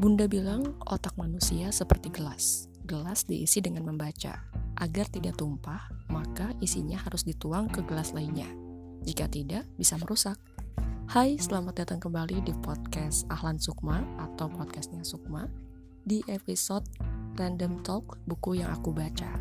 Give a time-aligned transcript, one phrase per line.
[0.00, 2.72] Bunda bilang otak manusia seperti gelas.
[2.88, 4.32] Gelas diisi dengan membaca.
[4.80, 8.48] Agar tidak tumpah, maka isinya harus dituang ke gelas lainnya.
[9.04, 10.40] Jika tidak, bisa merusak.
[11.04, 15.44] Hai, selamat datang kembali di podcast Ahlan Sukma atau podcastnya Sukma
[16.00, 16.88] di episode
[17.36, 19.36] Random Talk buku yang aku baca.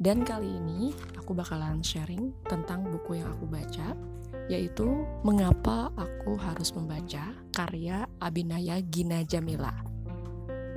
[0.00, 3.92] Dan kali ini aku bakalan sharing tentang buku yang aku baca
[4.48, 9.89] yaitu Mengapa Aku Harus Membaca karya Abinaya Gina Jamila.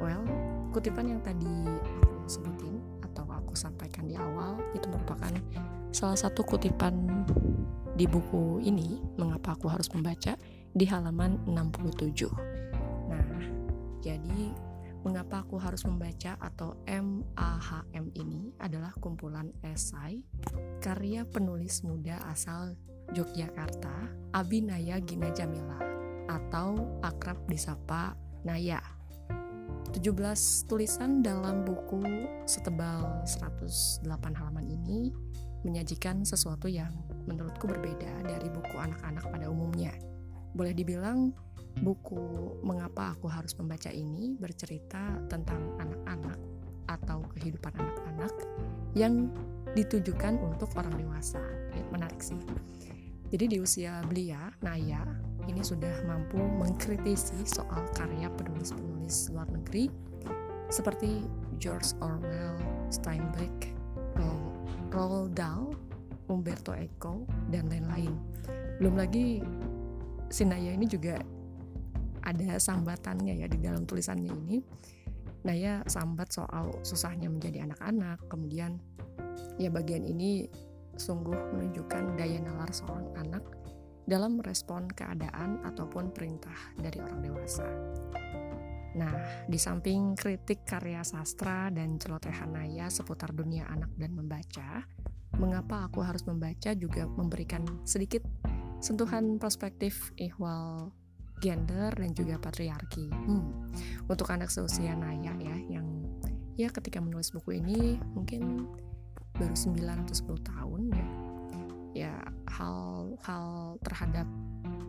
[0.04, 0.28] Well,
[0.76, 1.48] kutipan yang tadi
[1.96, 2.76] aku sebutin
[3.08, 5.32] atau aku sampaikan di awal itu merupakan
[5.96, 7.08] salah satu kutipan
[7.96, 10.36] di buku ini Mengapa Aku Harus Membaca
[10.76, 12.28] di halaman 67.
[13.08, 13.48] Nah,
[14.04, 14.52] jadi
[15.08, 20.20] Mengapa Aku Harus Membaca atau MAHM ini adalah kumpulan esai
[20.84, 22.76] karya penulis muda asal
[23.16, 25.80] Yogyakarta, Abinaya Gina Jamila
[26.28, 28.93] atau akrab disapa Naya.
[29.94, 32.02] 17 tulisan dalam buku
[32.50, 35.14] setebal 108 halaman ini
[35.62, 36.90] menyajikan sesuatu yang
[37.30, 39.94] menurutku berbeda dari buku anak-anak pada umumnya.
[40.58, 41.30] Boleh dibilang
[41.86, 46.42] buku Mengapa Aku Harus Membaca ini bercerita tentang anak-anak
[46.90, 48.34] atau kehidupan anak-anak
[48.98, 49.30] yang
[49.78, 51.40] ditujukan untuk orang dewasa.
[51.94, 52.42] Menarik sih.
[53.34, 55.02] Jadi di usia belia, Naya
[55.50, 59.90] ini sudah mampu mengkritisi soal karya penulis-penulis luar negeri
[60.70, 61.26] seperti
[61.58, 62.54] George Orwell,
[62.94, 63.74] Steinbeck,
[64.94, 65.74] Roald Dahl,
[66.30, 68.14] Umberto Eco, dan lain-lain.
[68.78, 69.42] Belum lagi
[70.30, 71.18] si Naya ini juga
[72.22, 74.62] ada sambatannya ya di dalam tulisannya ini.
[75.42, 78.78] Naya sambat soal susahnya menjadi anak-anak, kemudian
[79.58, 80.46] ya bagian ini
[80.98, 83.44] sungguh menunjukkan daya nalar seorang anak
[84.04, 87.68] dalam merespon keadaan ataupun perintah dari orang dewasa.
[88.94, 89.14] Nah,
[89.50, 94.86] di samping kritik karya sastra dan celotehan Naya seputar dunia anak dan membaca,
[95.42, 98.22] mengapa aku harus membaca juga memberikan sedikit
[98.84, 100.94] sentuhan perspektif ihwal
[101.42, 103.10] gender dan juga patriarki.
[103.10, 103.72] Hmm,
[104.06, 106.06] untuk anak seusia Naya ya, yang
[106.54, 108.70] ya ketika menulis buku ini mungkin
[109.38, 111.08] baru 9 atau 10 tahun ya.
[111.94, 112.14] Ya
[112.50, 114.26] hal-hal terhadap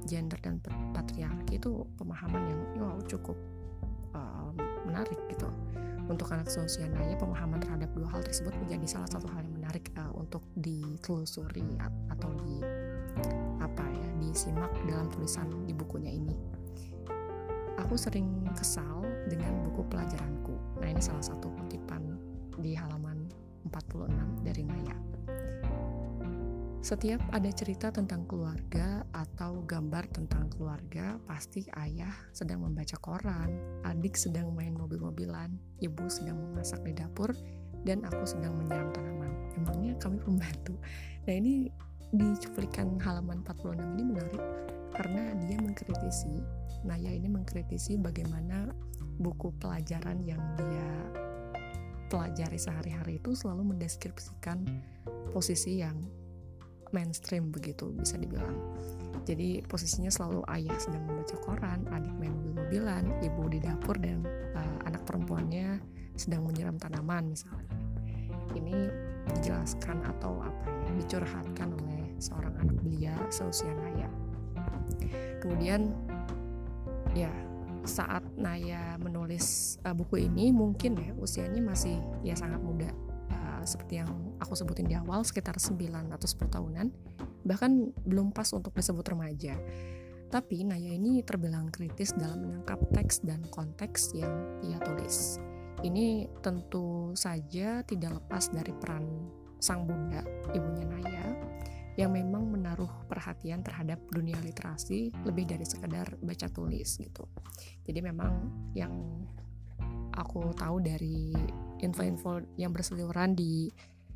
[0.08, 0.60] gender dan
[0.92, 3.36] patriarki itu pemahaman yang wow cukup
[4.16, 4.52] uh,
[4.84, 5.48] menarik gitu.
[6.04, 9.88] Untuk anak seusia Naya pemahaman terhadap dua hal tersebut menjadi salah satu hal yang menarik
[9.96, 11.64] uh, untuk ditelusuri
[12.12, 12.60] atau di
[13.64, 16.36] apa ya disimak dalam tulisan di bukunya ini.
[17.80, 20.54] Aku sering kesal dengan buku pelajaranku.
[20.80, 22.16] Nah ini salah satu kutipan
[22.60, 23.13] di halaman
[23.68, 24.96] 46 dari Naya.
[26.84, 33.56] Setiap ada cerita tentang keluarga atau gambar tentang keluarga, pasti ayah sedang membaca koran,
[33.88, 35.48] adik sedang main mobil-mobilan,
[35.80, 37.32] ibu sedang memasak di dapur,
[37.88, 39.32] dan aku sedang menyiram tanaman.
[39.56, 40.76] Emangnya kami pembantu.
[41.24, 41.72] Nah ini
[42.12, 44.44] di cuplikan halaman 46 ini menarik
[44.92, 46.36] karena dia mengkritisi,
[46.84, 48.68] Naya ini mengkritisi bagaimana
[49.16, 51.23] buku pelajaran yang dia
[52.14, 54.62] pelajari sehari-hari itu selalu mendeskripsikan
[55.34, 55.98] posisi yang
[56.94, 58.54] mainstream begitu bisa dibilang.
[59.26, 64.22] Jadi posisinya selalu ayah sedang membaca koran, adik main mobil-mobilan, ibu di dapur dan
[64.54, 65.82] uh, anak perempuannya
[66.14, 67.74] sedang menyiram tanaman misalnya.
[68.54, 68.76] Ini
[69.34, 74.06] dijelaskan atau apa ya dicurhatkan oleh seorang anak belia seusia Naya.
[75.42, 75.90] Kemudian
[77.18, 77.32] ya
[77.84, 82.90] saat Naya menulis uh, buku ini mungkin ya usianya masih ya sangat muda.
[83.30, 85.78] Uh, seperti yang aku sebutin di awal sekitar 9
[86.12, 86.86] atau 10 tahunan
[87.44, 89.54] bahkan belum pas untuk disebut remaja.
[90.32, 94.32] Tapi Naya ini terbilang kritis dalam menangkap teks dan konteks yang
[94.66, 95.38] ia tulis.
[95.84, 99.04] Ini tentu saja tidak lepas dari peran
[99.60, 100.24] sang bunda
[100.56, 101.24] ibunya Naya
[101.94, 107.24] yang memang menaruh perhatian terhadap dunia literasi lebih dari sekedar baca tulis gitu.
[107.86, 108.92] Jadi memang yang
[110.14, 111.34] aku tahu dari
[111.82, 113.70] info-info yang berseliweran di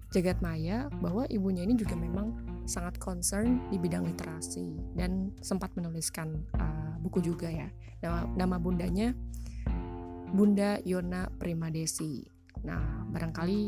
[0.08, 2.32] jagat maya bahwa ibunya ini juga memang
[2.64, 7.68] sangat concern di bidang literasi dan sempat menuliskan uh, buku juga ya.
[8.00, 9.12] Nama, nama bundanya
[10.32, 12.24] Bunda Yona Primadesi.
[12.64, 13.60] Nah, barangkali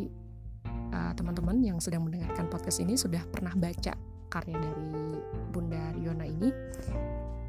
[0.92, 3.94] uh, teman-teman yang sedang mendengarkan podcast ini sudah pernah baca
[4.30, 5.18] karya dari
[5.50, 6.50] Bunda Riona ini,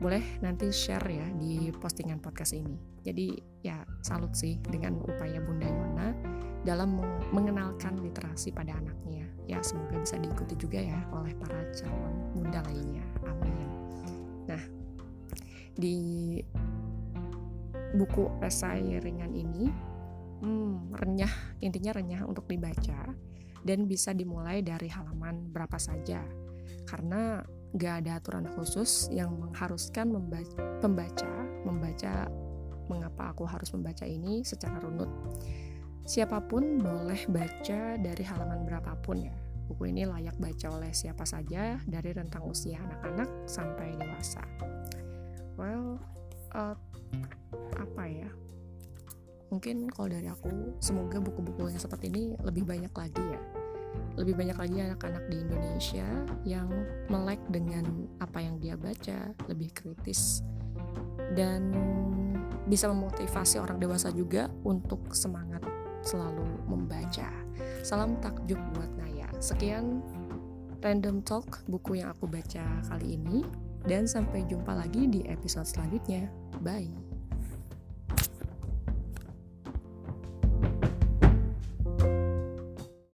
[0.02, 2.74] boleh nanti share ya di postingan podcast ini.
[3.06, 6.10] Jadi ya salut sih dengan upaya Bunda Yona
[6.66, 9.26] dalam mengenalkan literasi pada anaknya.
[9.46, 13.06] Ya semoga bisa diikuti juga ya oleh para calon bunda lainnya.
[13.26, 13.70] Amin.
[14.50, 14.64] Nah,
[15.78, 15.98] di
[17.94, 19.70] buku esai ringan ini
[20.42, 23.14] hmm, renyah, intinya renyah untuk dibaca
[23.66, 26.22] dan bisa dimulai dari halaman berapa saja
[26.90, 27.46] karena
[27.78, 31.32] gak ada aturan khusus yang mengharuskan membaca, pembaca
[31.64, 32.28] membaca
[32.92, 35.08] mengapa aku harus membaca ini secara runut.
[36.04, 39.36] Siapa pun boleh baca dari halaman berapapun ya.
[39.72, 44.44] Buku ini layak baca oleh siapa saja dari rentang usia anak-anak sampai dewasa.
[45.56, 46.04] Well,
[46.52, 46.76] uh,
[47.80, 48.28] apa ya?
[49.52, 53.62] Mungkin kalau dari aku, semoga buku-buku yang seperti ini lebih banyak lagi ya
[54.20, 56.08] lebih banyak lagi anak-anak di Indonesia
[56.44, 56.68] yang
[57.08, 60.44] melek dengan apa yang dia baca, lebih kritis
[61.36, 61.72] dan
[62.68, 65.64] bisa memotivasi orang dewasa juga untuk semangat
[66.04, 67.28] selalu membaca.
[67.82, 69.28] Salam takjub buat Naya.
[69.40, 70.04] Sekian
[70.82, 73.46] random talk buku yang aku baca kali ini
[73.88, 76.30] dan sampai jumpa lagi di episode selanjutnya.
[76.62, 77.11] Bye.